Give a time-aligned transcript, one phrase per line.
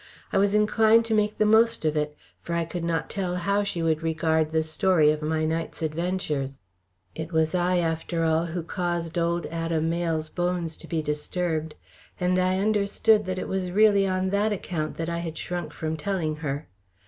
[0.33, 3.61] I was inclined to make the most of it, for I could not tell how
[3.61, 6.59] she would regard the story of my night's adventures.
[7.13, 11.75] It was I after all who caused old Adam Mayle's bones to be disturbed;
[12.19, 15.95] and I understood that it was really on that account that I had shrunk from
[15.97, 16.67] telling her.